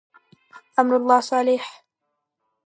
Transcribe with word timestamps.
امرالله 0.81 1.19
صالح. 1.29 1.63